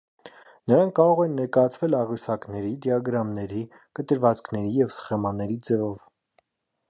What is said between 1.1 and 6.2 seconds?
են ներկայացվել աղյուսակների, դիագրամների, կտրվածքների և սխեմաների ձևով։